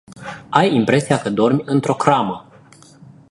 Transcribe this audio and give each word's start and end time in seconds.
Ai 0.49 0.75
impresia 0.75 1.17
că 1.19 1.29
dormi 1.29 1.61
într-o 1.65 1.95
cramă. 1.95 2.49